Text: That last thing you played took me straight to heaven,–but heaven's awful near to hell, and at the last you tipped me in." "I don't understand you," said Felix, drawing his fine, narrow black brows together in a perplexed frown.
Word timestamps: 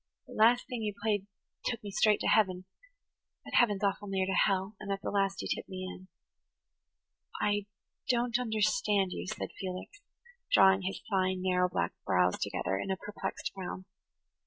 That 0.25 0.33
last 0.35 0.65
thing 0.65 0.81
you 0.81 0.95
played 0.99 1.27
took 1.65 1.83
me 1.83 1.91
straight 1.91 2.19
to 2.21 2.27
heaven,–but 2.27 3.53
heaven's 3.53 3.83
awful 3.83 4.07
near 4.07 4.25
to 4.25 4.33
hell, 4.33 4.75
and 4.79 4.91
at 4.91 4.99
the 5.03 5.11
last 5.11 5.43
you 5.43 5.47
tipped 5.47 5.69
me 5.69 5.83
in." 5.87 6.07
"I 7.39 7.67
don't 8.09 8.39
understand 8.39 9.11
you," 9.11 9.27
said 9.27 9.51
Felix, 9.59 10.01
drawing 10.51 10.81
his 10.81 11.03
fine, 11.07 11.43
narrow 11.43 11.69
black 11.69 11.93
brows 12.03 12.39
together 12.39 12.79
in 12.79 12.89
a 12.89 12.97
perplexed 12.97 13.51
frown. 13.53 13.85